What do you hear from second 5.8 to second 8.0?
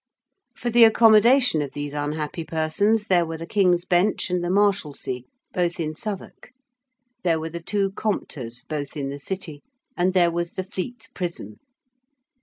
Southwark: there were the two